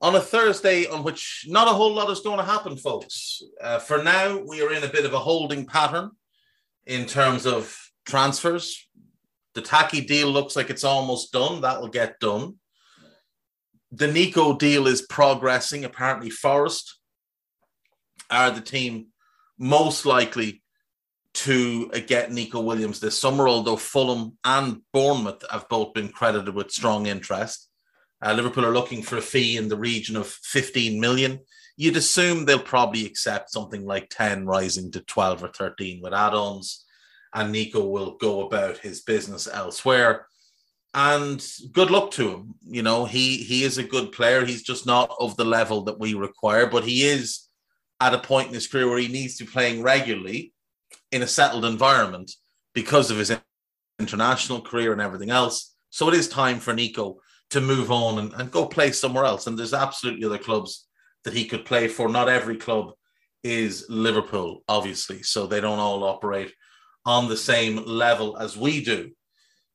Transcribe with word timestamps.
on 0.00 0.14
a 0.14 0.20
Thursday 0.20 0.86
on 0.86 1.04
which 1.04 1.44
not 1.48 1.68
a 1.68 1.72
whole 1.72 1.92
lot 1.92 2.10
is 2.10 2.20
going 2.20 2.38
to 2.38 2.44
happen, 2.44 2.76
folks. 2.76 3.42
Uh, 3.60 3.78
for 3.78 4.02
now, 4.02 4.38
we 4.38 4.62
are 4.62 4.72
in 4.72 4.84
a 4.84 4.88
bit 4.88 5.04
of 5.04 5.12
a 5.12 5.18
holding 5.18 5.66
pattern 5.66 6.10
in 6.86 7.06
terms 7.06 7.46
of 7.46 7.76
transfers. 8.06 8.88
The 9.54 9.62
Taki 9.62 10.00
deal 10.00 10.28
looks 10.28 10.56
like 10.56 10.70
it's 10.70 10.84
almost 10.84 11.32
done. 11.32 11.60
That 11.60 11.80
will 11.80 11.88
get 11.88 12.18
done. 12.20 12.54
The 13.92 14.06
Nico 14.06 14.56
deal 14.56 14.86
is 14.86 15.02
progressing. 15.02 15.84
Apparently, 15.84 16.30
Forest 16.30 16.98
are 18.30 18.50
the 18.50 18.60
team 18.60 19.08
most 19.58 20.06
likely 20.06 20.62
to 21.32 21.90
uh, 21.94 21.98
get 22.06 22.32
Nico 22.32 22.60
Williams 22.60 23.00
this 23.00 23.18
summer, 23.18 23.48
although 23.48 23.76
Fulham 23.76 24.36
and 24.44 24.80
Bournemouth 24.92 25.44
have 25.50 25.68
both 25.68 25.92
been 25.94 26.08
credited 26.08 26.54
with 26.54 26.70
strong 26.70 27.06
interest. 27.06 27.69
Uh, 28.22 28.34
Liverpool 28.34 28.66
are 28.66 28.72
looking 28.72 29.02
for 29.02 29.16
a 29.16 29.22
fee 29.22 29.56
in 29.56 29.68
the 29.68 29.76
region 29.76 30.16
of 30.16 30.26
15 30.26 31.00
million. 31.00 31.40
You'd 31.76 31.96
assume 31.96 32.44
they'll 32.44 32.58
probably 32.58 33.06
accept 33.06 33.50
something 33.50 33.86
like 33.86 34.10
10, 34.10 34.44
rising 34.44 34.90
to 34.92 35.00
12 35.00 35.44
or 35.44 35.48
13 35.48 36.02
with 36.02 36.12
add 36.12 36.34
ons. 36.34 36.84
And 37.32 37.52
Nico 37.52 37.86
will 37.86 38.16
go 38.16 38.46
about 38.46 38.78
his 38.78 39.02
business 39.02 39.48
elsewhere. 39.50 40.26
And 40.92 41.44
good 41.72 41.90
luck 41.90 42.10
to 42.12 42.30
him. 42.30 42.54
You 42.62 42.82
know, 42.82 43.04
he 43.04 43.36
he 43.36 43.62
is 43.62 43.78
a 43.78 43.84
good 43.84 44.10
player. 44.10 44.44
He's 44.44 44.64
just 44.64 44.86
not 44.86 45.14
of 45.20 45.36
the 45.36 45.44
level 45.44 45.82
that 45.82 46.00
we 46.00 46.14
require, 46.14 46.66
but 46.66 46.82
he 46.82 47.04
is 47.04 47.48
at 48.00 48.14
a 48.14 48.18
point 48.18 48.48
in 48.48 48.54
his 48.54 48.66
career 48.66 48.88
where 48.88 48.98
he 48.98 49.06
needs 49.06 49.36
to 49.36 49.44
be 49.44 49.50
playing 49.50 49.82
regularly 49.82 50.52
in 51.12 51.22
a 51.22 51.28
settled 51.28 51.64
environment 51.64 52.32
because 52.74 53.10
of 53.10 53.18
his 53.18 53.32
international 54.00 54.60
career 54.60 54.92
and 54.92 55.00
everything 55.00 55.30
else. 55.30 55.76
So 55.90 56.08
it 56.08 56.14
is 56.14 56.28
time 56.28 56.58
for 56.58 56.72
Nico 56.74 57.20
to 57.50 57.60
move 57.60 57.90
on 57.90 58.18
and, 58.18 58.32
and 58.34 58.50
go 58.50 58.66
play 58.66 58.92
somewhere 58.92 59.24
else. 59.24 59.46
And 59.46 59.58
there's 59.58 59.74
absolutely 59.74 60.24
other 60.24 60.38
clubs 60.38 60.86
that 61.24 61.34
he 61.34 61.44
could 61.44 61.64
play 61.64 61.88
for. 61.88 62.08
Not 62.08 62.28
every 62.28 62.56
club 62.56 62.92
is 63.42 63.86
Liverpool, 63.88 64.62
obviously, 64.68 65.22
so 65.22 65.46
they 65.46 65.60
don't 65.60 65.78
all 65.78 66.04
operate 66.04 66.52
on 67.04 67.28
the 67.28 67.36
same 67.36 67.84
level 67.84 68.36
as 68.36 68.56
we 68.56 68.84
do. 68.84 69.10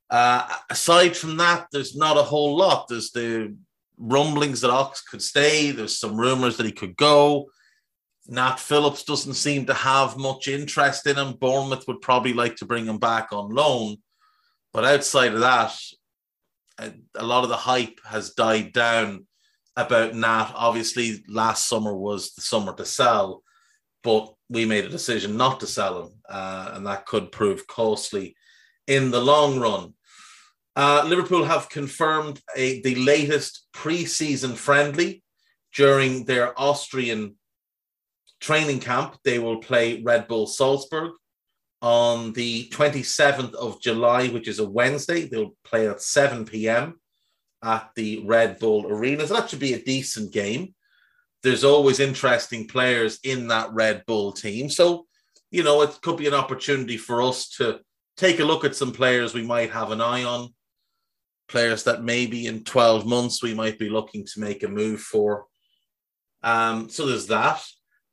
Uh, 0.09 0.47
aside 0.69 1.17
from 1.17 1.37
that, 1.37 1.67
there's 1.71 1.95
not 1.95 2.17
a 2.17 2.23
whole 2.23 2.55
lot. 2.55 2.87
There's 2.87 3.11
the 3.11 3.55
rumblings 3.97 4.61
that 4.61 4.69
Ox 4.69 5.01
could 5.01 5.21
stay. 5.21 5.71
There's 5.71 5.97
some 5.97 6.17
rumors 6.17 6.57
that 6.57 6.65
he 6.65 6.71
could 6.71 6.95
go. 6.95 7.49
Nat 8.27 8.59
Phillips 8.59 9.03
doesn't 9.03 9.35
seem 9.35 9.65
to 9.65 9.73
have 9.73 10.17
much 10.17 10.47
interest 10.47 11.05
in 11.07 11.15
him. 11.15 11.33
Bournemouth 11.33 11.87
would 11.87 12.01
probably 12.01 12.33
like 12.33 12.55
to 12.57 12.65
bring 12.65 12.85
him 12.85 12.97
back 12.97 13.31
on 13.31 13.53
loan. 13.53 13.97
But 14.73 14.85
outside 14.85 15.33
of 15.33 15.41
that, 15.41 15.75
a 16.79 17.23
lot 17.23 17.43
of 17.43 17.49
the 17.49 17.55
hype 17.57 17.99
has 18.05 18.33
died 18.33 18.73
down 18.73 19.27
about 19.75 20.15
Nat. 20.15 20.51
Obviously, 20.55 21.23
last 21.27 21.67
summer 21.67 21.95
was 21.95 22.33
the 22.33 22.41
summer 22.41 22.73
to 22.75 22.85
sell, 22.85 23.43
but 24.03 24.33
we 24.49 24.65
made 24.65 24.85
a 24.85 24.89
decision 24.89 25.37
not 25.37 25.59
to 25.59 25.67
sell 25.67 26.03
him, 26.03 26.13
uh, 26.29 26.71
and 26.73 26.85
that 26.87 27.05
could 27.05 27.31
prove 27.31 27.67
costly 27.67 28.35
in 28.87 29.11
the 29.11 29.21
long 29.21 29.59
run. 29.59 29.93
Uh, 30.75 31.03
Liverpool 31.05 31.45
have 31.45 31.69
confirmed 31.69 32.41
a, 32.55 32.81
the 32.81 32.95
latest 32.95 33.67
pre-season 33.71 34.55
friendly 34.55 35.23
during 35.73 36.25
their 36.25 36.59
Austrian 36.59 37.35
training 38.41 38.79
camp. 38.79 39.17
They 39.23 39.39
will 39.39 39.57
play 39.57 40.01
Red 40.03 40.27
Bull 40.27 40.47
Salzburg 40.47 41.13
on 41.81 42.33
the 42.33 42.69
27th 42.69 43.53
of 43.53 43.81
July, 43.81 44.27
which 44.27 44.47
is 44.47 44.59
a 44.59 44.67
Wednesday. 44.67 45.25
They'll 45.25 45.55
play 45.63 45.87
at 45.87 46.01
7 46.01 46.45
p.m. 46.45 46.99
at 47.63 47.89
the 47.95 48.23
Red 48.25 48.59
Bull 48.59 48.91
Arena. 48.91 49.27
So 49.27 49.35
that 49.35 49.49
should 49.49 49.59
be 49.59 49.73
a 49.73 49.83
decent 49.83 50.31
game. 50.31 50.73
There's 51.43 51.63
always 51.63 51.99
interesting 51.99 52.67
players 52.67 53.19
in 53.23 53.49
that 53.49 53.71
Red 53.73 54.03
Bull 54.07 54.31
team. 54.31 54.69
So, 54.69 55.05
you 55.51 55.63
know, 55.63 55.81
it 55.83 55.99
could 56.01 56.17
be 56.17 56.27
an 56.27 56.33
opportunity 56.33 56.97
for 56.97 57.21
us 57.21 57.49
to 57.57 57.79
take 58.17 58.39
a 58.39 58.45
look 58.45 58.65
at 58.65 58.75
some 58.75 58.91
players 58.91 59.33
we 59.33 59.43
might 59.43 59.71
have 59.71 59.91
an 59.91 60.01
eye 60.01 60.23
on, 60.23 60.53
players 61.47 61.83
that 61.83 62.03
maybe 62.03 62.47
in 62.47 62.63
12 62.63 63.05
months 63.05 63.43
we 63.43 63.53
might 63.53 63.77
be 63.77 63.89
looking 63.89 64.25
to 64.25 64.39
make 64.39 64.63
a 64.63 64.67
move 64.67 65.01
for. 65.01 65.45
Um, 66.41 66.89
so 66.89 67.05
there's 67.05 67.27
that. 67.27 67.63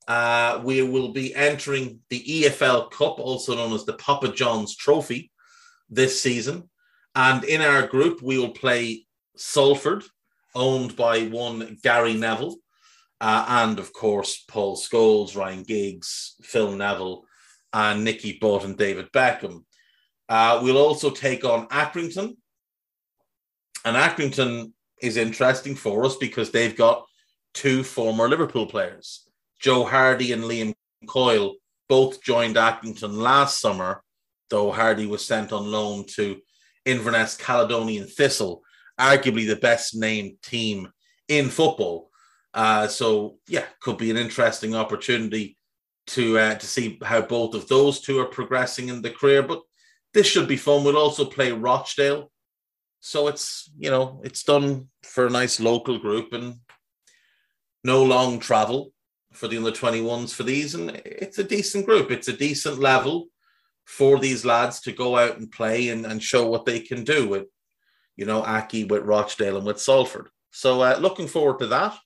Uh, 0.09 0.61
we 0.65 0.83
will 0.83 1.13
be 1.13 1.35
entering 1.35 2.01
the 2.11 2.23
EFL 2.23 2.91
Cup, 2.91 3.19
also 3.19 3.55
known 3.55 3.73
as 3.73 3.85
the 3.85 3.93
Papa 3.95 4.29
John's 4.29 4.77
Trophy, 4.77 5.31
this 5.89 6.21
season. 6.21 6.69
And 7.15 7.45
in 7.45 7.61
our 7.61 7.87
group, 7.87 8.23
we 8.23 8.39
will 8.39 8.51
play 8.51 9.07
Salford, 9.37 10.05
owned 10.55 10.97
by 10.97 11.27
one 11.27 11.79
Gary 11.83 12.15
Neville, 12.15 12.57
uh, 13.21 13.45
and 13.49 13.79
of 13.79 13.93
course, 13.93 14.45
Paul 14.49 14.77
Scholes, 14.77 15.37
Ryan 15.37 15.63
Giggs, 15.63 16.35
Phil 16.43 16.73
Neville, 16.73 17.25
and 17.73 18.05
Nicky 18.05 18.39
Butt 18.41 18.65
and 18.65 18.77
David 18.77 19.13
Beckham. 19.13 19.65
Uh, 20.29 20.61
we'll 20.63 20.79
also 20.79 21.11
take 21.11 21.45
on 21.45 21.69
Accrington. 21.69 22.37
And 23.85 23.97
Accrington 23.97 24.73
is 25.01 25.17
interesting 25.17 25.75
for 25.75 26.05
us 26.05 26.17
because 26.17 26.51
they've 26.51 26.77
got 26.77 27.05
two 27.55 27.83
former 27.83 28.29
Liverpool 28.29 28.67
players. 28.67 29.29
Joe 29.63 29.85
Hardy 29.85 30.33
and 30.33 30.43
Liam 30.43 30.75
Coyle 31.07 31.55
both 31.89 32.21
joined 32.21 32.57
Accrington 32.57 33.15
last 33.15 33.61
summer, 33.61 34.03
though 34.51 34.73
Hardy 34.73 35.07
was 35.07 35.25
sent 35.25 35.53
on 35.53 35.71
loan 35.71 36.05
to 36.17 36.41
Inverness 36.85 37.37
Caledonian 37.37 38.09
Thistle, 38.09 38.63
arguably 38.99 39.47
the 39.47 39.57
best 39.57 39.95
named 39.97 40.43
team 40.43 40.91
in 41.29 41.49
football. 41.49 42.11
Uh, 42.53 42.89
so 42.89 43.37
yeah, 43.47 43.65
could 43.81 43.99
be 43.99 44.11
an 44.11 44.17
interesting 44.17 44.75
opportunity 44.75 45.57
to 46.09 46.39
uh, 46.39 46.55
to 46.57 46.67
see 46.67 46.99
how 47.05 47.23
both 47.23 47.55
of 47.55 47.69
those 47.69 48.01
two 48.01 48.19
are 48.19 48.27
progressing 48.27 48.89
in 48.89 49.01
the 49.01 49.11
career. 49.11 49.45
But 49.45 49.63
this 50.13 50.27
should 50.27 50.49
be 50.49 50.57
fun. 50.57 50.83
We'll 50.83 50.97
also 50.97 51.25
play 51.25 51.53
Rochdale, 51.53 52.33
so 52.99 53.29
it's 53.29 53.71
you 53.79 53.91
know 53.91 54.21
it's 54.25 54.43
done 54.43 54.89
for 55.05 55.27
a 55.27 55.31
nice 55.31 55.61
local 55.61 55.99
group 55.99 56.33
and 56.33 56.57
no 57.85 58.03
long 58.03 58.41
travel 58.41 58.93
for 59.33 59.49
the 59.49 59.57
under 59.57 59.71
21s 59.71 60.35
for 60.35 60.43
these, 60.43 60.75
and 60.75 60.91
it's 61.05 61.39
a 61.39 61.45
decent 61.45 61.87
group. 61.87 62.11
It's 62.11 62.29
a 62.29 62.37
decent 62.37 62.79
level 62.79 63.29
for 63.85 64.19
these 64.19 64.45
lads 64.45 64.81
to 64.81 64.93
go 64.93 65.17
out 65.17 65.39
and 65.39 65.51
play 65.51 65.89
and, 65.89 66.07
and 66.07 66.23
show 66.23 66.47
what 66.47 66.65
they 66.65 66.81
can 66.81 67.05
do 67.05 67.29
with, 67.29 67.47
you 68.17 68.25
know, 68.25 68.43
Accy, 68.43 68.89
with 68.89 69.05
Rochdale, 69.05 69.57
and 69.57 69.67
with 69.67 69.81
Salford. 69.81 70.29
So, 70.51 70.83
uh, 70.83 70.99
looking 71.01 71.27
forward 71.27 71.59
to 71.61 71.67
that. 71.69 71.99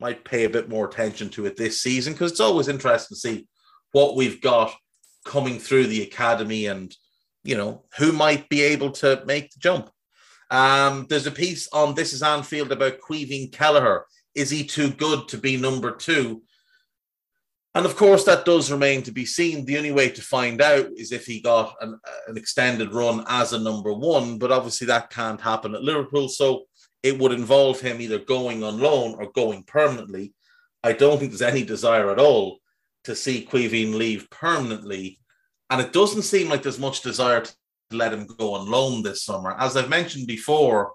Might 0.00 0.24
pay 0.24 0.44
a 0.44 0.50
bit 0.50 0.68
more 0.68 0.88
attention 0.88 1.30
to 1.30 1.46
it 1.46 1.56
this 1.56 1.80
season 1.80 2.12
because 2.12 2.32
it's 2.32 2.40
always 2.40 2.68
interesting 2.68 3.14
to 3.14 3.20
see 3.20 3.48
what 3.92 4.16
we've 4.16 4.40
got 4.40 4.74
coming 5.24 5.58
through 5.58 5.86
the 5.86 6.02
academy 6.02 6.66
and, 6.66 6.94
you 7.44 7.56
know, 7.56 7.84
who 7.98 8.12
might 8.12 8.48
be 8.48 8.62
able 8.62 8.90
to 8.90 9.22
make 9.24 9.52
the 9.52 9.60
jump. 9.60 9.90
Um, 10.50 11.06
there's 11.08 11.26
a 11.26 11.32
piece 11.32 11.68
on 11.72 11.94
This 11.94 12.12
is 12.12 12.22
Anfield 12.22 12.72
about 12.72 13.00
Caoimhín 13.00 13.52
Kelleher. 13.52 14.04
Is 14.34 14.50
he 14.50 14.64
too 14.64 14.90
good 14.90 15.28
to 15.28 15.38
be 15.38 15.56
number 15.56 15.92
two? 15.92 16.42
And 17.76 17.86
of 17.86 17.96
course, 17.96 18.24
that 18.24 18.44
does 18.44 18.70
remain 18.70 19.02
to 19.02 19.10
be 19.10 19.26
seen. 19.26 19.64
The 19.64 19.76
only 19.76 19.90
way 19.90 20.08
to 20.08 20.22
find 20.22 20.62
out 20.62 20.90
is 20.96 21.10
if 21.10 21.26
he 21.26 21.40
got 21.40 21.74
an, 21.80 21.98
an, 22.28 22.36
extended 22.36 22.94
run 22.94 23.24
as 23.28 23.52
a 23.52 23.58
number 23.58 23.92
one, 23.92 24.38
but 24.38 24.52
obviously 24.52 24.86
that 24.86 25.10
can't 25.10 25.40
happen 25.40 25.74
at 25.74 25.82
Liverpool. 25.82 26.28
So 26.28 26.66
it 27.02 27.18
would 27.18 27.32
involve 27.32 27.80
him 27.80 28.00
either 28.00 28.18
going 28.18 28.62
on 28.62 28.78
loan 28.78 29.16
or 29.18 29.32
going 29.32 29.64
permanently. 29.64 30.34
I 30.84 30.92
don't 30.92 31.18
think 31.18 31.32
there's 31.32 31.42
any 31.42 31.64
desire 31.64 32.10
at 32.10 32.20
all 32.20 32.58
to 33.04 33.16
see 33.16 33.46
Caoimhín 33.50 33.94
leave 33.94 34.30
permanently. 34.30 35.18
And 35.68 35.80
it 35.80 35.92
doesn't 35.92 36.22
seem 36.22 36.48
like 36.48 36.62
there's 36.62 36.78
much 36.78 37.02
desire 37.02 37.40
to 37.40 37.54
let 37.90 38.12
him 38.12 38.26
go 38.38 38.54
on 38.54 38.70
loan 38.70 39.02
this 39.02 39.24
summer. 39.24 39.56
As 39.58 39.76
I've 39.76 39.88
mentioned 39.88 40.28
before, 40.28 40.92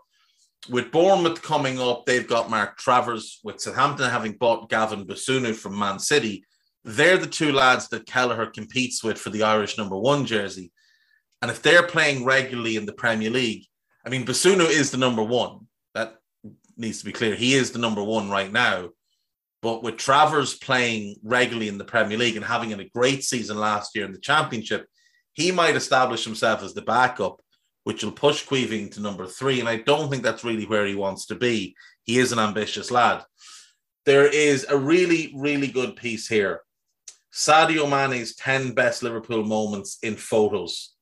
with 0.70 0.92
Bournemouth 0.92 1.42
coming 1.42 1.80
up, 1.80 2.06
they've 2.06 2.28
got 2.28 2.50
Mark 2.50 2.78
Travers. 2.78 3.40
With 3.44 3.60
Southampton 3.60 4.10
having 4.10 4.34
bought 4.34 4.70
Gavin 4.70 5.06
Bazunu 5.06 5.54
from 5.56 5.78
Man 5.78 6.00
City, 6.00 6.46
they're 6.84 7.18
the 7.18 7.28
two 7.28 7.52
lads 7.52 7.90
that 7.90 8.06
Kelleher 8.06 8.48
competes 8.48 9.04
with 9.04 9.18
for 9.18 9.30
the 9.30 9.44
Irish 9.44 9.78
number 9.78 9.98
one 9.98 10.26
jersey. 10.26 10.72
And 11.42 11.52
if 11.52 11.62
they're 11.62 11.84
playing 11.88 12.26
regularly 12.26 12.76
in 12.76 12.86
the 12.86 12.94
Premier 12.94 13.30
League, 13.30 13.66
I 14.06 14.10
mean, 14.10 14.26
Bazunu 14.26 14.70
is 14.70 14.92
the 14.92 14.98
number 14.98 15.24
one. 15.24 15.68
That 15.94 16.16
needs 16.78 17.00
to 17.00 17.06
be 17.06 17.12
clear. 17.12 17.36
He 17.36 17.54
is 17.54 17.72
the 17.72 17.80
number 17.80 18.04
one 18.04 18.30
right 18.30 18.52
now. 18.52 18.90
But 19.62 19.84
with 19.84 19.98
Travers 19.98 20.56
playing 20.56 21.18
regularly 21.22 21.68
in 21.68 21.78
the 21.78 21.84
Premier 21.84 22.18
League 22.18 22.38
and 22.38 22.46
having 22.46 22.74
a 22.74 22.90
great 22.90 23.24
season 23.24 23.58
last 23.58 23.96
year 23.96 24.06
in 24.06 24.14
the 24.14 24.20
Championship, 24.20 24.88
he 25.34 25.52
might 25.52 25.76
establish 25.76 26.24
himself 26.24 26.64
as 26.64 26.74
the 26.74 26.82
backup, 26.82 27.42
which 27.84 28.04
will 28.04 28.12
push 28.14 28.46
Caoimhín 28.46 28.92
to 28.92 29.02
number 29.02 29.26
three. 29.26 29.60
And 29.60 29.68
I 29.68 29.78
don't 29.78 30.10
think 30.10 30.24
that's 30.24 30.46
really 30.46 30.66
where 30.66 30.86
he 30.86 30.96
wants 30.96 31.26
to 31.28 31.36
be. 31.36 31.76
He 32.04 32.20
is 32.20 32.32
an 32.32 32.40
ambitious 32.40 32.90
lad. 32.90 33.24
There 34.06 34.28
is 34.28 34.66
a 34.70 34.78
really, 34.78 35.34
really 35.36 35.68
good 35.68 35.98
piece 35.98 36.28
here. 36.28 36.62
Sadio 37.34 37.90
Mane's 37.90 38.36
10 38.36 38.72
best 38.72 39.04
Liverpool 39.04 39.44
moments 39.44 39.98
in 40.02 40.16
photos. 40.16 40.94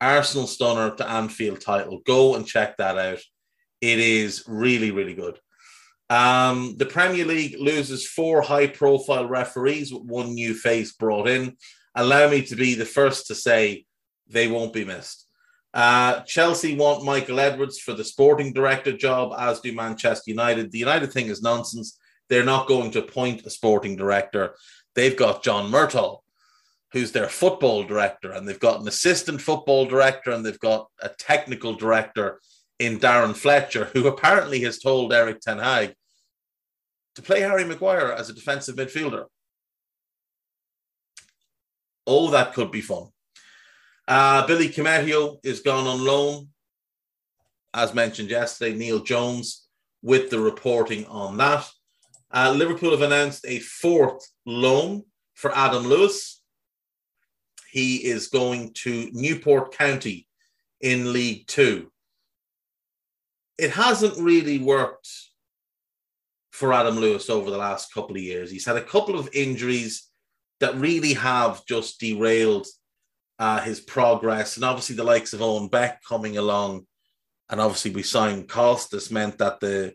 Arsenal 0.00 0.46
stunner 0.46 0.94
to 0.96 1.08
Anfield 1.08 1.60
title. 1.60 2.00
Go 2.06 2.36
and 2.36 2.46
check 2.46 2.76
that 2.76 2.98
out. 2.98 3.18
It 3.80 3.98
is 3.98 4.44
really, 4.46 4.90
really 4.90 5.14
good. 5.14 5.38
Um, 6.10 6.76
the 6.78 6.86
Premier 6.86 7.24
League 7.24 7.56
loses 7.58 8.08
four 8.08 8.40
high 8.40 8.66
profile 8.66 9.26
referees 9.26 9.92
with 9.92 10.02
one 10.02 10.34
new 10.34 10.54
face 10.54 10.92
brought 10.92 11.28
in. 11.28 11.56
Allow 11.94 12.30
me 12.30 12.42
to 12.42 12.56
be 12.56 12.74
the 12.74 12.86
first 12.86 13.26
to 13.26 13.34
say 13.34 13.84
they 14.26 14.48
won't 14.48 14.72
be 14.72 14.84
missed. 14.84 15.26
Uh, 15.74 16.20
Chelsea 16.20 16.76
want 16.76 17.04
Michael 17.04 17.40
Edwards 17.40 17.78
for 17.78 17.92
the 17.92 18.04
sporting 18.04 18.52
director 18.52 18.92
job, 18.92 19.34
as 19.38 19.60
do 19.60 19.72
Manchester 19.72 20.30
United. 20.30 20.72
The 20.72 20.78
United 20.78 21.12
thing 21.12 21.26
is 21.26 21.42
nonsense. 21.42 21.98
They're 22.28 22.44
not 22.44 22.68
going 22.68 22.90
to 22.92 23.00
appoint 23.00 23.46
a 23.46 23.50
sporting 23.50 23.96
director. 23.96 24.54
They've 24.94 25.16
got 25.16 25.42
John 25.42 25.70
Murtough, 25.70 26.20
who's 26.92 27.12
their 27.12 27.28
football 27.28 27.84
director, 27.84 28.32
and 28.32 28.46
they've 28.46 28.58
got 28.58 28.80
an 28.80 28.88
assistant 28.88 29.40
football 29.40 29.86
director, 29.86 30.30
and 30.30 30.44
they've 30.44 30.58
got 30.58 30.88
a 31.00 31.08
technical 31.08 31.74
director 31.74 32.40
in 32.78 32.98
Darren 32.98 33.36
Fletcher, 33.36 33.86
who 33.92 34.06
apparently 34.06 34.60
has 34.60 34.78
told 34.78 35.12
Erik 35.12 35.40
Ten 35.40 35.58
Hag 35.58 35.94
to 37.16 37.22
play 37.22 37.40
Harry 37.40 37.64
Maguire 37.64 38.12
as 38.12 38.30
a 38.30 38.34
defensive 38.34 38.76
midfielder. 38.76 39.24
Oh, 42.06 42.30
that 42.30 42.54
could 42.54 42.70
be 42.70 42.80
fun. 42.80 43.08
Uh, 44.06 44.46
Billy 44.46 44.68
Koumetio 44.68 45.38
is 45.42 45.60
gone 45.60 45.86
on 45.86 46.04
loan. 46.04 46.48
As 47.74 47.92
mentioned 47.92 48.30
yesterday, 48.30 48.74
Neil 48.74 49.00
Jones 49.00 49.66
with 50.00 50.30
the 50.30 50.40
reporting 50.40 51.04
on 51.06 51.36
that. 51.36 51.68
Uh, 52.30 52.52
Liverpool 52.54 52.90
have 52.90 53.02
announced 53.02 53.44
a 53.46 53.58
fourth 53.58 54.26
loan 54.44 55.04
for 55.34 55.56
Adam 55.56 55.84
Lewis. 55.84 56.42
He 57.70 57.96
is 57.96 58.28
going 58.28 58.72
to 58.82 59.10
Newport 59.12 59.76
County 59.76 60.26
in 60.80 61.12
League 61.12 61.46
Two. 61.46 61.90
It 63.56 63.70
hasn't 63.70 64.18
really 64.18 64.58
worked 64.58 65.08
for 66.50 66.72
Adam 66.72 66.96
Lewis 66.96 67.30
over 67.30 67.50
the 67.50 67.58
last 67.58 67.92
couple 67.94 68.16
of 68.16 68.22
years. 68.22 68.50
He's 68.50 68.66
had 68.66 68.76
a 68.76 68.84
couple 68.84 69.18
of 69.18 69.28
injuries 69.32 70.08
that 70.60 70.74
really 70.76 71.14
have 71.14 71.64
just 71.66 72.00
derailed 72.00 72.66
uh, 73.38 73.60
his 73.60 73.80
progress. 73.80 74.56
And 74.56 74.64
obviously, 74.64 74.96
the 74.96 75.04
likes 75.04 75.32
of 75.32 75.42
Owen 75.42 75.68
Beck 75.68 76.02
coming 76.02 76.36
along, 76.36 76.86
and 77.48 77.60
obviously, 77.60 77.92
we 77.92 78.02
signed 78.02 78.48
Costas 78.48 79.10
meant 79.10 79.38
that 79.38 79.60
the 79.60 79.94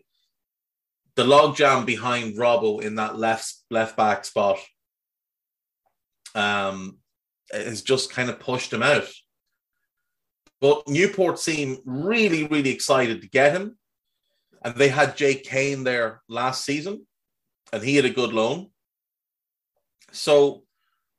the 1.16 1.24
logjam 1.24 1.86
behind 1.86 2.36
Robbo 2.36 2.82
in 2.82 2.96
that 2.96 3.16
left 3.16 3.54
left 3.70 3.96
back 3.96 4.24
spot 4.24 4.58
um, 6.34 6.98
has 7.52 7.82
just 7.82 8.12
kind 8.12 8.28
of 8.28 8.40
pushed 8.40 8.72
him 8.72 8.82
out. 8.82 9.08
But 10.60 10.88
Newport 10.88 11.38
seem 11.38 11.78
really, 11.84 12.46
really 12.46 12.70
excited 12.70 13.20
to 13.22 13.28
get 13.28 13.52
him. 13.52 13.76
And 14.64 14.74
they 14.74 14.88
had 14.88 15.16
Jake 15.16 15.44
Cain 15.44 15.84
there 15.84 16.22
last 16.28 16.64
season, 16.64 17.06
and 17.72 17.82
he 17.82 17.96
had 17.96 18.06
a 18.06 18.10
good 18.10 18.32
loan. 18.32 18.70
So 20.10 20.62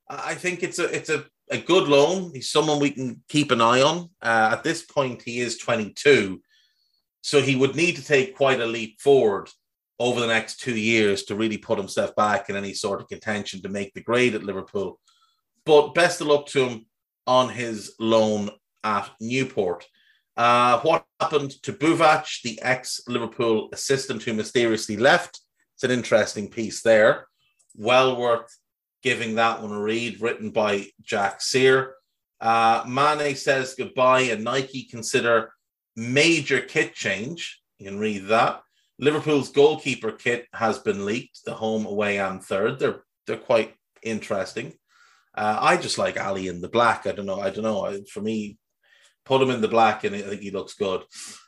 I 0.10 0.36
think 0.36 0.64
it's 0.64 0.80
a 0.80 0.86
it's 0.86 1.10
a, 1.10 1.26
a 1.52 1.60
good 1.60 1.88
loan. 1.88 2.32
He's 2.34 2.50
someone 2.50 2.80
we 2.80 2.92
can 2.92 3.24
keep 3.30 3.52
an 3.52 3.62
eye 3.62 3.82
on. 3.82 4.10
Uh, 4.22 4.50
at 4.54 4.64
this 4.64 4.84
point, 4.84 5.22
he 5.22 5.40
is 5.40 5.58
22. 5.58 6.42
So 7.22 7.42
he 7.42 7.56
would 7.56 7.76
need 7.76 7.96
to 7.98 8.06
take 8.06 8.36
quite 8.36 8.60
a 8.60 8.66
leap 8.66 9.00
forward 9.00 9.50
over 10.00 10.20
the 10.20 10.28
next 10.28 10.60
two 10.60 10.78
years 10.78 11.24
to 11.24 11.36
really 11.36 11.58
put 11.58 11.78
himself 11.78 12.16
back 12.16 12.50
in 12.50 12.56
any 12.56 12.74
sort 12.74 13.02
of 13.02 13.08
contention 13.08 13.62
to 13.62 13.70
make 13.70 13.94
the 13.94 14.02
grade 14.02 14.36
at 14.36 14.44
Liverpool. 14.44 15.00
But 15.66 15.94
best 15.94 16.22
of 16.22 16.28
luck 16.28 16.48
to 16.48 16.68
him 16.68 16.86
on 17.26 17.50
his 17.50 17.96
loan 18.00 18.50
at 18.84 19.10
Newport. 19.20 19.88
Uh, 20.38 20.80
what 20.82 21.06
happened 21.20 21.52
to 21.64 21.72
Buvac, 21.72 22.42
the 22.44 22.62
ex 22.62 23.02
Liverpool 23.08 23.70
assistant 23.72 24.22
who 24.24 24.34
mysteriously 24.34 24.98
left? 24.98 25.40
It's 25.76 25.84
an 25.84 25.92
interesting 25.92 26.50
piece 26.50 26.82
there. 26.82 27.28
Well 27.76 28.18
worth 28.18 28.54
giving 29.02 29.36
that 29.36 29.62
one 29.62 29.72
a 29.72 29.80
read, 29.80 30.20
written 30.20 30.50
by 30.50 30.88
Jack 31.02 31.40
Sear. 31.42 31.96
Uh, 32.42 32.84
Mane 32.88 33.36
says 33.36 33.76
goodbye, 33.78 34.22
and 34.22 34.44
Nike 34.44 34.86
consider 34.86 35.54
major 35.96 36.60
kit 36.60 36.94
change. 36.96 37.62
You 37.78 37.90
can 37.90 38.00
read 38.00 38.28
that. 38.28 38.62
Liverpool's 39.00 39.50
goalkeeper 39.50 40.12
kit 40.12 40.48
has 40.54 40.80
been 40.80 41.06
leaked, 41.06 41.44
the 41.46 41.54
home, 41.54 41.86
away, 41.86 42.18
and 42.20 42.44
third. 42.44 42.80
They're 42.80 43.04
they're 43.28 43.38
quite 43.38 43.74
interesting. 44.04 44.74
Uh, 45.34 45.58
I 45.60 45.78
just 45.78 45.98
like 45.98 46.20
Ali 46.20 46.48
in 46.48 46.62
the 46.62 46.70
black. 46.70 47.06
I 47.06 47.12
don't 47.12 47.26
know. 47.26 47.42
I 47.42 47.50
don't 47.50 47.64
know. 47.64 48.02
For 48.12 48.22
me, 48.22 48.58
put 49.26 49.42
him 49.42 49.50
in 49.50 49.62
the 49.62 49.68
black, 49.68 50.04
and 50.04 50.16
I 50.16 50.22
think 50.22 50.42
he 50.42 50.52
looks 50.52 50.76
good. 50.76 51.04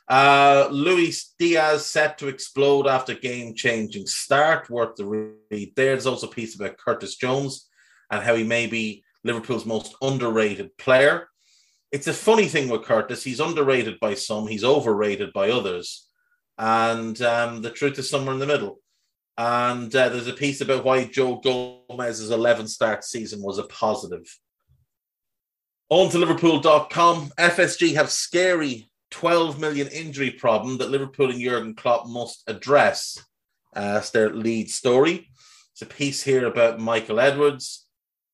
Uh, 0.08 0.68
Luis 0.70 1.34
Diaz 1.38 1.86
set 1.86 2.18
to 2.18 2.28
explode 2.28 2.86
after 2.86 3.14
game 3.14 3.54
changing 3.54 4.06
start. 4.06 4.68
Worth 4.68 4.96
the 4.96 5.06
read. 5.50 5.72
There's 5.74 6.06
also 6.06 6.26
a 6.26 6.30
piece 6.30 6.54
about 6.54 6.76
Curtis 6.76 7.16
Jones 7.16 7.68
and 8.10 8.22
how 8.22 8.34
he 8.34 8.44
may 8.44 8.66
be 8.66 9.04
Liverpool's 9.24 9.66
most 9.66 9.94
underrated 10.02 10.76
player. 10.76 11.28
It's 11.90 12.06
a 12.06 12.12
funny 12.12 12.46
thing 12.46 12.68
with 12.68 12.84
Curtis. 12.84 13.24
He's 13.24 13.40
underrated 13.40 13.98
by 14.00 14.14
some, 14.14 14.46
he's 14.46 14.64
overrated 14.64 15.32
by 15.32 15.50
others. 15.50 16.07
And 16.58 17.20
um, 17.22 17.62
the 17.62 17.70
truth 17.70 17.98
is 17.98 18.10
somewhere 18.10 18.34
in 18.34 18.40
the 18.40 18.46
middle. 18.46 18.80
And 19.36 19.94
uh, 19.94 20.08
there's 20.08 20.26
a 20.26 20.32
piece 20.32 20.60
about 20.60 20.84
why 20.84 21.04
Joe 21.04 21.36
Gomez's 21.36 22.30
11 22.30 22.66
start 22.66 23.04
season 23.04 23.40
was 23.40 23.58
a 23.58 23.64
positive. 23.64 24.26
On 25.88 26.10
to 26.10 26.18
Liverpool.com. 26.18 27.30
FSG 27.38 27.94
have 27.94 28.10
scary 28.10 28.90
12 29.10 29.60
million 29.60 29.86
injury 29.88 30.30
problem 30.30 30.78
that 30.78 30.90
Liverpool 30.90 31.30
and 31.30 31.40
Jurgen 31.40 31.74
Klopp 31.74 32.08
must 32.08 32.42
address. 32.48 33.18
Uh, 33.74 34.02
their 34.12 34.30
lead 34.30 34.70
story. 34.70 35.30
It's 35.72 35.82
a 35.82 35.86
piece 35.86 36.22
here 36.22 36.46
about 36.46 36.80
Michael 36.80 37.20
Edwards. 37.20 37.86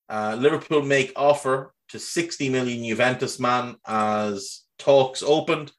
Uh, 0.09 0.37
Liverpool 0.38 0.83
make 0.83 1.12
offer 1.16 1.75
to 1.88 1.99
60 1.99 2.49
million 2.49 2.85
Juventus 2.85 3.38
man 3.38 3.76
as 3.87 4.62
talks 4.78 5.23
opened 5.23 5.73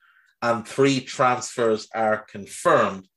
and 0.45 0.67
three 0.67 0.99
transfers 1.01 1.87
are 1.95 2.23
confirmed. 2.29 3.07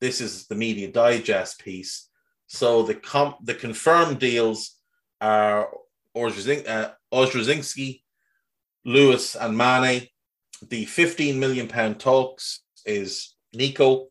This 0.00 0.22
is 0.22 0.46
the 0.46 0.54
Media 0.54 0.90
Digest 0.90 1.60
piece. 1.62 2.08
So 2.46 2.82
the 2.82 2.96
the 3.42 3.54
confirmed 3.54 4.18
deals 4.18 4.76
are 5.20 5.68
Ojrzynski, 6.16 6.66
uh, 6.66 7.98
Lewis, 8.86 9.36
and 9.36 9.56
Mane. 9.56 10.08
The 10.66 10.86
15 10.86 11.38
million 11.38 11.68
pound 11.68 12.00
talks 12.00 12.62
is 12.86 13.34
Nico 13.52 14.06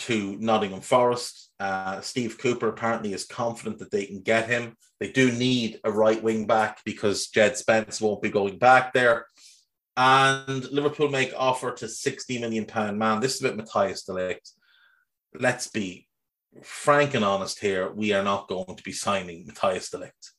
to 0.00 0.36
Nottingham 0.38 0.82
Forest. 0.82 1.50
Uh, 1.58 2.02
Steve 2.02 2.36
Cooper 2.38 2.68
apparently 2.68 3.14
is 3.14 3.24
confident 3.24 3.78
that 3.78 3.90
they 3.90 4.04
can 4.04 4.20
get 4.20 4.48
him. 4.48 4.76
They 5.00 5.10
do 5.10 5.32
need 5.32 5.80
a 5.84 5.90
right 5.90 6.22
wing 6.22 6.46
back 6.46 6.80
because 6.84 7.28
Jed 7.28 7.56
Spence 7.56 8.00
won't 8.00 8.22
be 8.22 8.30
going 8.30 8.58
back 8.58 8.92
there. 8.92 9.26
And 9.98 10.64
Liverpool 10.70 11.08
make 11.08 11.32
offer 11.36 11.72
to 11.72 11.88
60 11.88 12.38
million 12.38 12.66
pound 12.66 13.00
man. 13.00 13.18
This 13.18 13.34
is 13.34 13.42
about 13.42 13.58
Matthijs 13.58 14.06
de 14.06 14.12
Ligt. 14.12 14.52
Let's 15.34 15.66
be 15.66 16.06
frank 16.62 17.14
and 17.14 17.24
honest 17.24 17.58
here. 17.58 17.90
We 17.90 18.12
are 18.12 18.22
not 18.22 18.46
going 18.46 18.76
to 18.76 18.82
be 18.84 18.92
signing 18.92 19.44
Matthijs 19.44 19.90
de 19.90 19.98
Ligt. 19.98 20.30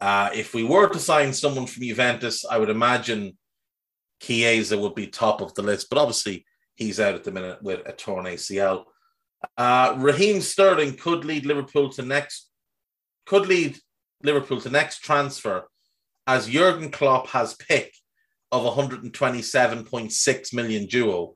Uh, 0.00 0.30
if 0.34 0.54
we 0.54 0.64
were 0.64 0.88
to 0.88 0.98
sign 0.98 1.32
someone 1.32 1.66
from 1.66 1.84
Juventus, 1.84 2.44
I 2.44 2.58
would 2.58 2.68
imagine 2.68 3.38
Chiesa 4.20 4.76
would 4.76 4.96
be 4.96 5.06
top 5.06 5.40
of 5.40 5.54
the 5.54 5.62
list, 5.62 5.88
but 5.88 5.98
obviously 5.98 6.44
he's 6.74 6.98
out 6.98 7.14
at 7.14 7.22
the 7.22 7.30
minute 7.30 7.62
with 7.62 7.86
a 7.86 7.92
torn 7.92 8.24
ACL. 8.24 8.86
Uh, 9.56 9.94
Raheem 9.98 10.40
Sterling 10.40 10.96
could 10.96 11.24
lead 11.24 11.46
Liverpool 11.46 11.90
to 11.90 12.02
next 12.02 12.50
could 13.24 13.46
lead 13.46 13.78
Liverpool 14.24 14.60
to 14.62 14.68
next 14.68 14.98
transfer 14.98 15.68
as 16.26 16.48
Jurgen 16.48 16.90
Klopp 16.90 17.28
has 17.28 17.54
pick 17.54 17.94
of 18.52 18.62
127.6 18.62 20.54
million 20.54 20.86
duo. 20.86 21.34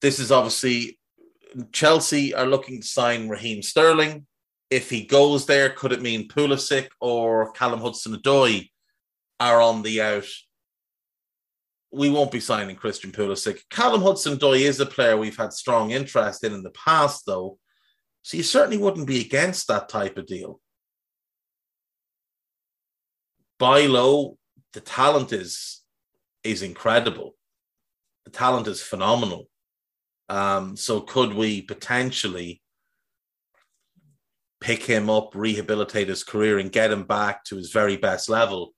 This 0.00 0.18
is 0.18 0.30
obviously 0.30 0.98
Chelsea 1.72 2.34
are 2.34 2.46
looking 2.46 2.80
to 2.80 2.86
sign 2.86 3.28
Raheem 3.28 3.62
Sterling. 3.62 4.26
If 4.70 4.90
he 4.90 5.04
goes 5.04 5.46
there, 5.46 5.70
could 5.70 5.92
it 5.92 6.02
mean 6.02 6.28
Pulisic 6.28 6.88
or 7.00 7.52
Callum 7.52 7.80
Hudson-Odoi 7.80 8.68
are 9.40 9.60
on 9.60 9.82
the 9.82 10.02
out? 10.02 10.26
We 11.90 12.10
won't 12.10 12.30
be 12.30 12.40
signing 12.40 12.76
Christian 12.76 13.10
Pulisic. 13.10 13.60
Callum 13.70 14.02
Hudson-Odoi 14.02 14.60
is 14.60 14.78
a 14.78 14.86
player 14.86 15.16
we've 15.16 15.38
had 15.38 15.54
strong 15.54 15.90
interest 15.90 16.44
in 16.44 16.52
in 16.52 16.62
the 16.62 16.70
past, 16.70 17.24
though, 17.26 17.58
so 18.22 18.36
you 18.36 18.42
certainly 18.42 18.76
wouldn't 18.76 19.06
be 19.06 19.22
against 19.22 19.68
that 19.68 19.88
type 19.88 20.18
of 20.18 20.26
deal. 20.26 20.60
Buy 23.58 23.86
low, 23.86 24.36
the 24.74 24.80
talent 24.80 25.32
is 25.32 25.77
is 26.50 26.62
incredible. 26.62 27.34
The 28.24 28.30
talent 28.30 28.66
is 28.66 28.82
phenomenal. 28.82 29.48
Um, 30.28 30.76
so 30.76 31.00
could 31.00 31.34
we 31.34 31.62
potentially 31.62 32.62
pick 34.60 34.82
him 34.82 35.08
up, 35.08 35.34
rehabilitate 35.34 36.08
his 36.08 36.24
career, 36.24 36.58
and 36.58 36.72
get 36.72 36.90
him 36.90 37.04
back 37.04 37.44
to 37.44 37.56
his 37.56 37.72
very 37.72 37.96
best 37.96 38.28
level? 38.28 38.74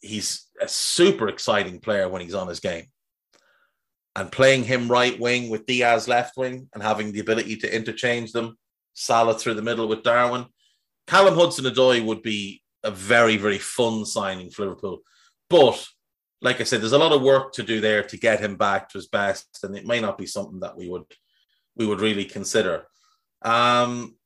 He's 0.00 0.46
a 0.60 0.68
super 0.68 1.28
exciting 1.28 1.80
player 1.80 2.08
when 2.08 2.22
he's 2.22 2.34
on 2.34 2.48
his 2.48 2.60
game. 2.60 2.86
And 4.14 4.32
playing 4.32 4.64
him 4.64 4.88
right 4.88 5.18
wing 5.18 5.50
with 5.50 5.66
Diaz 5.66 6.08
left 6.08 6.38
wing 6.38 6.68
and 6.72 6.82
having 6.82 7.12
the 7.12 7.20
ability 7.20 7.56
to 7.56 7.74
interchange 7.74 8.32
them, 8.32 8.56
Salah 8.94 9.38
through 9.38 9.54
the 9.54 9.62
middle 9.62 9.88
with 9.88 10.02
Darwin. 10.02 10.46
Callum 11.06 11.34
Hudson 11.34 11.66
Odoi 11.66 12.02
would 12.04 12.22
be 12.22 12.62
a 12.82 12.90
very, 12.90 13.36
very 13.36 13.58
fun 13.58 14.06
signing 14.06 14.48
for 14.50 14.62
Liverpool. 14.62 15.00
But 15.50 15.86
like 16.42 16.60
I 16.60 16.64
said, 16.64 16.80
there's 16.80 16.92
a 16.92 16.98
lot 16.98 17.12
of 17.12 17.22
work 17.22 17.52
to 17.54 17.62
do 17.62 17.80
there 17.80 18.02
to 18.02 18.16
get 18.16 18.40
him 18.40 18.56
back 18.56 18.88
to 18.90 18.98
his 18.98 19.08
best, 19.08 19.60
and 19.62 19.76
it 19.76 19.86
may 19.86 20.00
not 20.00 20.18
be 20.18 20.26
something 20.26 20.60
that 20.60 20.76
we 20.76 20.88
would 20.88 21.04
we 21.76 21.86
would 21.86 22.00
really 22.00 22.24
consider. 22.24 22.86
Um, 23.42 24.16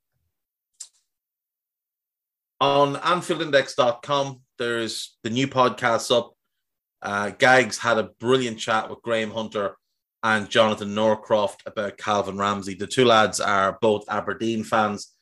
on 2.61 2.97
AnfieldIndex.com, 2.97 4.43
there's 4.59 5.17
the 5.23 5.31
new 5.31 5.49
podcast 5.49 6.17
up. 6.17 6.35
Uh, 7.03 7.31
Gags 7.31 7.79
had 7.79 7.99
a 7.99 8.11
brilliant 8.21 8.59
chat 8.59 8.89
with 8.89 9.03
Graham 9.03 9.31
Hunter 9.31 9.77
and 10.23 10.51
Jonathan 10.51 10.95
Northcroft 10.95 11.63
about 11.67 11.97
Calvin 11.97 12.37
Ramsay. 12.37 12.75
The 12.75 12.87
two 12.87 13.07
lads 13.07 13.41
are 13.41 13.79
both 13.81 14.05
Aberdeen 14.09 14.63
fans. 14.63 15.15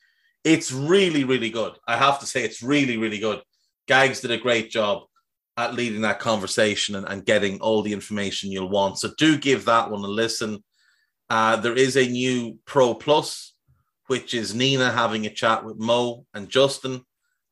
It's 0.43 0.71
really, 0.71 1.23
really 1.23 1.49
good. 1.49 1.73
I 1.87 1.97
have 1.97 2.19
to 2.19 2.25
say, 2.25 2.43
it's 2.43 2.61
really, 2.61 2.97
really 2.97 3.19
good. 3.19 3.41
Gags 3.87 4.19
did 4.19 4.31
a 4.31 4.37
great 4.37 4.69
job 4.69 5.03
at 5.59 5.73
leading 5.73 6.01
that 6.01 6.19
conversation 6.19 6.95
and, 6.95 7.07
and 7.07 7.25
getting 7.25 7.59
all 7.59 7.81
the 7.81 7.93
information 7.93 8.51
you'll 8.51 8.69
want. 8.69 8.97
So 8.97 9.09
do 9.17 9.37
give 9.37 9.65
that 9.65 9.91
one 9.91 10.03
a 10.03 10.07
listen. 10.07 10.63
Uh, 11.29 11.57
there 11.57 11.75
is 11.75 11.97
a 11.97 12.07
new 12.07 12.57
Pro 12.65 12.93
Plus, 12.93 13.53
which 14.07 14.33
is 14.33 14.55
Nina 14.55 14.89
having 14.89 15.25
a 15.25 15.29
chat 15.29 15.63
with 15.63 15.77
Mo 15.77 16.25
and 16.33 16.49
Justin 16.49 17.03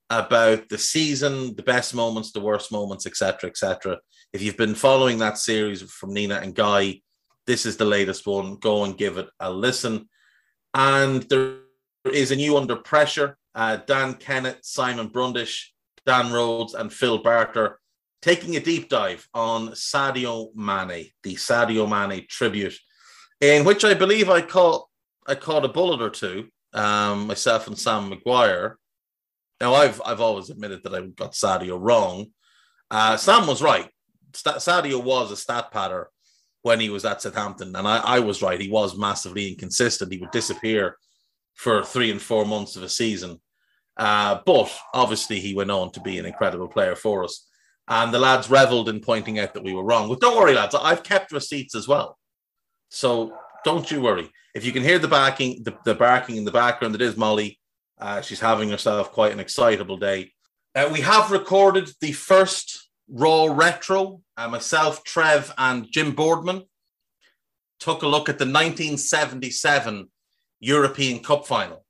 about 0.09 0.69
the 0.69 0.77
season, 0.77 1.55
the 1.55 1.63
best 1.63 1.93
moments, 1.93 2.31
the 2.31 2.39
worst 2.39 2.71
moments, 2.71 3.05
etc., 3.05 3.49
etc. 3.49 3.99
If 4.31 4.41
you've 4.41 4.57
been 4.57 4.75
following 4.75 5.17
that 5.19 5.37
series 5.37 5.81
from 5.81 6.13
Nina 6.13 6.35
and 6.35 6.55
Guy, 6.55 7.01
this 7.45 7.65
is 7.65 7.77
the 7.77 7.85
latest 7.85 8.25
one. 8.25 8.55
Go 8.55 8.85
and 8.85 8.97
give 8.97 9.17
it 9.17 9.27
a 9.39 9.51
listen. 9.51 10.07
And 10.73 11.23
there 11.23 11.55
is 12.11 12.31
a 12.31 12.35
new 12.35 12.57
Under 12.57 12.77
Pressure. 12.77 13.37
Uh, 13.53 13.77
Dan 13.85 14.13
Kennett, 14.13 14.65
Simon 14.65 15.07
Brundish, 15.07 15.73
Dan 16.05 16.31
Rhodes, 16.31 16.73
and 16.73 16.93
Phil 16.93 17.17
Barter 17.17 17.79
taking 18.21 18.55
a 18.55 18.59
deep 18.59 18.89
dive 18.89 19.27
on 19.33 19.69
Sadio 19.69 20.53
Mane, 20.55 21.12
the 21.24 21.36
Sadio 21.36 21.88
Mane 21.88 22.25
tribute, 22.29 22.77
in 23.41 23.63
which 23.65 23.86
I 23.86 23.93
believe 23.93 24.29
I 24.29 24.41
caught 24.41 24.88
I 25.27 25.36
caught 25.36 25.65
a 25.65 25.69
bullet 25.69 26.01
or 26.01 26.09
two, 26.09 26.47
um, 26.74 27.27
myself 27.27 27.67
and 27.67 27.77
Sam 27.77 28.09
McGuire. 28.09 28.75
Now 29.59 29.74
I've 29.74 30.01
I've 30.05 30.21
always 30.21 30.50
admitted 30.50 30.83
that 30.83 30.95
I 30.95 31.01
got 31.01 31.33
Sadio 31.33 31.77
wrong. 31.79 32.27
Uh, 32.89 33.17
Sam 33.17 33.47
was 33.47 33.62
right. 33.62 33.89
Sadio 34.33 35.03
was 35.03 35.31
a 35.31 35.38
stat 35.38 35.71
patter 35.71 36.09
when 36.62 36.79
he 36.79 36.89
was 36.89 37.05
at 37.05 37.21
Southampton, 37.21 37.75
and 37.75 37.88
I, 37.88 37.97
I 37.97 38.19
was 38.19 38.41
right. 38.41 38.59
He 38.59 38.69
was 38.69 38.97
massively 38.97 39.50
inconsistent. 39.50 40.12
He 40.12 40.19
would 40.19 40.31
disappear 40.31 40.97
for 41.53 41.83
three 41.83 42.12
and 42.12 42.21
four 42.21 42.45
months 42.45 42.75
of 42.75 42.83
a 42.83 42.89
season. 42.89 43.41
Uh, 43.95 44.39
but 44.45 44.71
obviously, 44.93 45.39
he 45.39 45.55
went 45.55 45.71
on 45.71 45.91
to 45.91 46.01
be 46.01 46.17
an 46.19 46.25
incredible 46.25 46.67
player 46.67 46.95
for 46.95 47.24
us. 47.24 47.47
And 47.88 48.13
the 48.13 48.20
lads 48.20 48.50
reveled 48.50 48.89
in 48.89 49.00
pointing 49.00 49.39
out 49.39 49.53
that 49.53 49.63
we 49.63 49.74
were 49.74 49.84
wrong. 49.84 50.10
But 50.10 50.20
don't 50.20 50.38
worry, 50.38 50.53
lads, 50.53 50.75
I've 50.75 51.03
kept 51.03 51.32
receipts 51.32 51.74
as 51.74 51.88
well. 51.88 52.17
So 52.89 53.34
don't 53.63 53.89
you 53.89 54.01
worry. 54.01 54.29
If 54.53 54.65
you 54.65 54.72
can 54.72 54.84
hear 54.84 55.00
the 55.00 55.08
barking, 55.08 55.63
the, 55.63 55.77
the 55.86 55.96
barking 55.96 56.36
in 56.36 56.46
the 56.46 56.51
background, 56.51 56.96
it 56.96 57.01
is 57.01 57.15
Molly. 57.15 57.60
Uh, 58.00 58.22
she's 58.22 58.39
having 58.39 58.70
herself 58.70 59.12
quite 59.12 59.32
an 59.32 59.39
excitable 59.39 59.98
day. 59.98 60.32
Uh, 60.75 60.89
we 60.91 61.01
have 61.01 61.32
recorded 61.32 61.89
the 62.01 62.12
first 62.12 62.89
Raw 63.10 63.46
Retro. 63.46 64.22
Uh, 64.36 64.48
myself, 64.48 65.03
Trev, 65.03 65.53
and 65.58 65.88
Jim 65.91 66.12
Boardman 66.12 66.63
took 67.79 68.03
a 68.03 68.08
look 68.08 68.29
at 68.29 68.38
the 68.38 68.46
1977 68.46 70.10
European 70.60 71.24
Cup 71.24 71.48
final. 71.48 71.86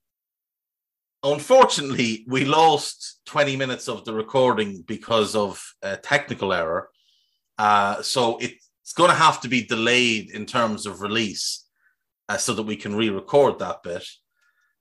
Unfortunately, 1.24 2.26
we 2.28 2.46
lost 2.46 3.20
20 3.26 3.56
minutes 3.56 3.88
of 3.88 4.06
the 4.06 4.14
recording 4.14 4.84
because 4.88 5.36
of 5.36 5.64
a 5.82 5.98
technical 5.98 6.54
error. 6.54 6.90
Uh, 7.58 8.02
so 8.02 8.38
it's 8.38 8.94
going 8.94 9.10
to 9.10 9.16
have 9.16 9.42
to 9.42 9.48
be 9.48 9.66
delayed 9.66 10.30
in 10.32 10.46
terms 10.46 10.86
of 10.86 11.02
release 11.02 11.66
uh, 12.30 12.38
so 12.38 12.54
that 12.54 12.64
we 12.64 12.76
can 12.76 12.96
re 12.96 13.10
record 13.10 13.60
that 13.60 13.82
bit. 13.84 14.08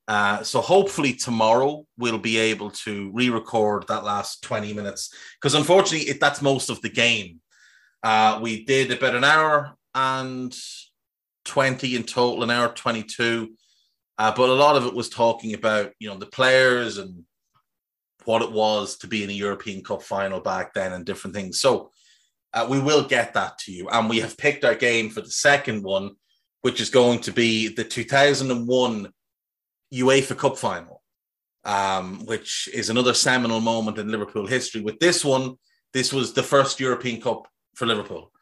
Uh, 0.08 0.42
so 0.42 0.60
hopefully 0.60 1.12
tomorrow 1.12 1.84
we'll 1.98 2.18
be 2.18 2.36
able 2.36 2.70
to 2.70 3.10
re-record 3.12 3.84
that 3.88 4.04
last 4.04 4.40
20 4.42 4.72
minutes 4.72 5.12
because 5.34 5.54
unfortunately 5.54 6.08
it, 6.08 6.20
that's 6.20 6.40
most 6.40 6.70
of 6.70 6.80
the 6.82 6.88
game. 6.88 7.40
Uh, 8.04 8.38
we 8.40 8.64
did 8.64 8.92
about 8.92 9.16
an 9.16 9.24
hour 9.24 9.74
and 9.96 10.56
20 11.44 11.96
in 11.96 12.04
total, 12.04 12.44
an 12.44 12.50
hour 12.50 12.68
22. 12.68 13.50
Uh, 14.18 14.32
but 14.34 14.48
a 14.48 14.54
lot 14.54 14.76
of 14.76 14.86
it 14.86 14.94
was 14.94 15.08
talking 15.08 15.54
about, 15.54 15.92
you 15.98 16.08
know, 16.08 16.16
the 16.16 16.26
players 16.26 16.98
and 16.98 17.24
what 18.24 18.42
it 18.42 18.50
was 18.50 18.96
to 18.98 19.06
be 19.06 19.22
in 19.22 19.30
a 19.30 19.34
European 19.34 19.82
Cup 19.82 20.02
final 20.02 20.40
back 20.40 20.74
then 20.74 20.92
and 20.92 21.04
different 21.04 21.34
things. 21.34 21.60
So 21.60 21.90
uh, 22.52 22.66
we 22.68 22.80
will 22.80 23.06
get 23.06 23.34
that 23.34 23.58
to 23.60 23.72
you. 23.72 23.88
And 23.88 24.08
we 24.08 24.20
have 24.20 24.38
picked 24.38 24.64
our 24.64 24.74
game 24.74 25.10
for 25.10 25.20
the 25.20 25.30
second 25.30 25.82
one, 25.82 26.12
which 26.62 26.80
is 26.80 26.90
going 26.90 27.20
to 27.20 27.32
be 27.32 27.68
the 27.68 27.84
2001 27.84 29.12
UEFA 29.94 30.36
Cup 30.36 30.56
final, 30.56 31.02
um, 31.64 32.24
which 32.26 32.68
is 32.72 32.90
another 32.90 33.14
seminal 33.14 33.60
moment 33.60 33.98
in 33.98 34.10
Liverpool 34.10 34.46
history. 34.46 34.80
With 34.80 34.98
this 34.98 35.24
one, 35.24 35.56
this 35.92 36.12
was 36.12 36.32
the 36.32 36.42
first 36.42 36.80
European 36.80 37.20
Cup 37.20 37.46
for 37.74 37.86
Liverpool. 37.86 38.32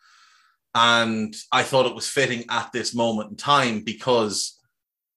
And 0.74 1.34
I 1.52 1.62
thought 1.62 1.86
it 1.86 1.94
was 1.94 2.08
fitting 2.08 2.44
at 2.48 2.72
this 2.72 2.94
moment 2.94 3.30
in 3.30 3.36
time 3.36 3.82
because 3.82 4.58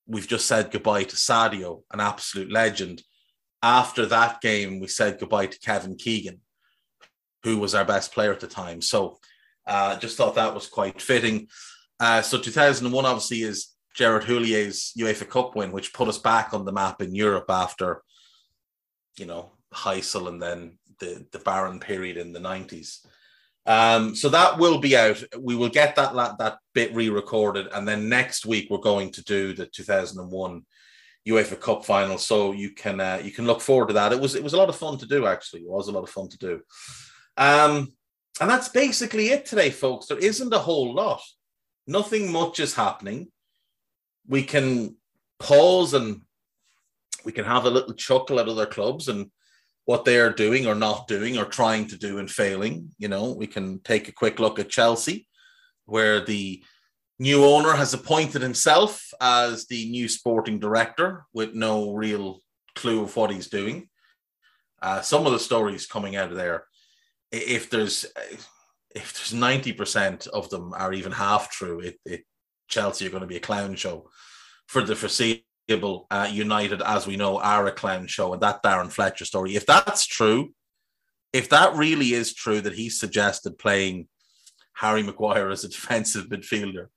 we've 0.07 0.27
just 0.27 0.45
said 0.45 0.71
goodbye 0.71 1.03
to 1.03 1.15
Sadio, 1.15 1.83
an 1.91 1.99
absolute 1.99 2.51
legend. 2.51 3.03
After 3.61 4.05
that 4.07 4.41
game, 4.41 4.79
we 4.79 4.87
said 4.87 5.19
goodbye 5.19 5.47
to 5.47 5.59
Kevin 5.59 5.95
Keegan, 5.95 6.39
who 7.43 7.57
was 7.57 7.75
our 7.75 7.85
best 7.85 8.13
player 8.13 8.31
at 8.31 8.39
the 8.39 8.47
time. 8.47 8.81
So 8.81 9.19
uh, 9.65 9.97
just 9.99 10.17
thought 10.17 10.35
that 10.35 10.53
was 10.53 10.67
quite 10.67 11.01
fitting. 11.01 11.47
Uh, 11.99 12.21
so 12.21 12.39
2001 12.39 13.05
obviously 13.05 13.41
is 13.41 13.73
Gerard 13.95 14.23
Houllier's 14.23 14.93
UEFA 14.97 15.27
Cup 15.27 15.55
win, 15.55 15.71
which 15.71 15.93
put 15.93 16.07
us 16.07 16.19
back 16.19 16.53
on 16.53 16.65
the 16.65 16.71
map 16.71 17.01
in 17.01 17.15
Europe 17.15 17.45
after, 17.49 18.03
you 19.17 19.25
know, 19.25 19.51
Heysel 19.73 20.29
and 20.29 20.41
then 20.41 20.77
the, 20.99 21.25
the 21.31 21.39
barren 21.39 21.79
period 21.79 22.17
in 22.17 22.31
the 22.31 22.39
90s. 22.39 23.05
Um, 23.67 24.15
so 24.15 24.29
that 24.29 24.57
will 24.57 24.79
be 24.79 24.95
out. 24.95 25.21
We 25.37 25.55
will 25.55 25.69
get 25.69 25.95
that 25.97 26.13
that 26.39 26.57
bit 26.73 26.95
re-recorded, 26.95 27.67
and 27.73 27.85
then 27.85 28.07
next 28.07 28.45
week 28.45 28.69
we're 28.69 28.77
going 28.77 29.11
to 29.11 29.23
do 29.25 29.53
the 29.53 29.65
2001 29.65 30.65
UEFA 31.27 31.59
Cup 31.59 31.83
final. 31.83 32.17
So 32.17 32.53
you 32.53 32.71
can 32.71 33.01
uh, 33.01 33.19
you 33.21 33.31
can 33.31 33.45
look 33.45 33.59
forward 33.59 33.89
to 33.89 33.93
that. 33.95 34.13
It 34.13 34.21
was 34.21 34.35
it 34.35 34.43
was 34.43 34.53
a 34.53 34.57
lot 34.57 34.69
of 34.69 34.77
fun 34.77 34.97
to 34.99 35.05
do. 35.05 35.27
Actually, 35.27 35.61
it 35.61 35.69
was 35.69 35.89
a 35.89 35.91
lot 35.91 36.03
of 36.03 36.09
fun 36.09 36.29
to 36.29 36.37
do. 36.37 36.61
Um, 37.35 37.93
and 38.39 38.49
that's 38.49 38.69
basically 38.69 39.29
it 39.29 39.45
today, 39.45 39.69
folks. 39.69 40.07
There 40.07 40.17
isn't 40.17 40.53
a 40.53 40.59
whole 40.59 40.93
lot. 40.93 41.21
Nothing 41.87 42.31
much 42.31 42.59
is 42.59 42.73
happening. 42.73 43.31
We 44.27 44.43
can 44.43 44.95
pause 45.39 45.93
and 45.93 46.21
we 47.25 47.31
can 47.31 47.45
have 47.45 47.65
a 47.65 47.69
little 47.69 47.93
chuckle 47.93 48.39
at 48.39 48.47
other 48.47 48.65
clubs 48.65 49.07
and 49.07 49.29
what 49.87 50.03
they 50.03 50.19
are 50.19 50.33
doing 50.33 50.67
or 50.67 50.75
not 50.75 51.07
doing 51.07 51.37
or 51.37 51.45
trying 51.45 51.87
to 51.87 51.97
do 51.97 52.19
and 52.19 52.29
failing. 52.29 52.89
You 52.97 53.07
know, 53.07 53.31
we 53.31 53.47
can 53.47 53.79
take 53.79 54.09
a 54.09 54.17
quick 54.21 54.37
look 54.37 54.59
at 54.59 54.69
Chelsea, 54.69 55.27
where 55.85 56.19
the 56.23 56.61
New 57.19 57.45
owner 57.45 57.73
has 57.73 57.93
appointed 57.93 58.41
himself 58.43 59.11
as 59.19 59.65
the 59.65 59.89
new 59.89 60.07
sporting 60.07 60.59
director 60.59 61.25
with 61.33 61.55
no 61.55 61.93
real 61.93 62.41
clue 62.75 63.01
of 63.01 63.15
what 63.15 63.31
he's 63.31 63.47
doing. 63.49 63.89
Uh, 64.81 65.01
some 65.01 65.25
of 65.25 65.31
the 65.31 65.39
stories 65.39 65.87
coming 65.87 66.15
out 66.15 66.31
of 66.31 66.37
there, 66.37 66.65
if 67.31 67.71
there's 67.71 68.05
if 68.93 69.13
there's 69.13 69.33
ninety 69.33 69.73
percent 69.73 70.27
of 70.27 70.49
them 70.49 70.73
are 70.73 70.93
even 70.93 71.11
half 71.11 71.49
true, 71.49 71.79
it, 71.79 71.95
it 72.05 72.21
Chelsea 72.67 73.07
are 73.07 73.09
going 73.09 73.21
to 73.21 73.27
be 73.27 73.37
a 73.37 73.47
clown 73.47 73.75
show 73.75 74.09
for 74.67 74.83
the 74.83 74.95
foreseeable. 74.95 75.46
Uh, 75.69 76.29
United, 76.31 76.81
as 76.81 77.05
we 77.05 77.17
know, 77.17 77.39
are 77.39 77.67
a 77.67 77.71
clown 77.71 78.07
show, 78.07 78.33
and 78.33 78.41
that 78.41 78.63
Darren 78.63 78.91
Fletcher 78.91 79.25
story. 79.25 79.55
If 79.55 79.65
that's 79.65 80.05
true, 80.05 80.53
if 81.33 81.49
that 81.49 81.75
really 81.75 82.13
is 82.13 82.33
true 82.33 82.61
that 82.61 82.73
he 82.73 82.89
suggested 82.89 83.57
playing 83.57 84.07
Harry 84.73 85.03
Maguire 85.03 85.49
as 85.49 85.63
a 85.63 85.69
defensive 85.77 86.27
midfielder. 86.27 86.87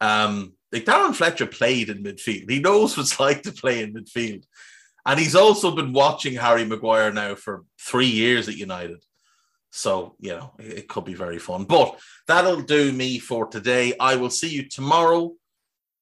Um, 0.00 0.54
like 0.72 0.84
Darren 0.84 1.14
Fletcher 1.14 1.46
played 1.46 1.88
in 1.88 2.02
midfield. 2.02 2.50
He 2.50 2.58
knows 2.58 2.96
what 2.96 3.04
it's 3.04 3.20
like 3.20 3.42
to 3.42 3.52
play 3.52 3.82
in 3.82 3.94
midfield. 3.94 4.44
And 5.04 5.18
he's 5.18 5.34
also 5.34 5.74
been 5.74 5.92
watching 5.92 6.34
Harry 6.34 6.64
Maguire 6.64 7.12
now 7.12 7.34
for 7.34 7.64
three 7.80 8.06
years 8.06 8.48
at 8.48 8.56
United. 8.56 9.04
So, 9.70 10.16
you 10.20 10.30
know, 10.30 10.52
it 10.58 10.88
could 10.88 11.04
be 11.04 11.14
very 11.14 11.38
fun. 11.38 11.64
But 11.64 11.98
that'll 12.28 12.62
do 12.62 12.92
me 12.92 13.18
for 13.18 13.46
today. 13.46 13.94
I 13.98 14.16
will 14.16 14.30
see 14.30 14.48
you 14.48 14.68
tomorrow. 14.68 15.32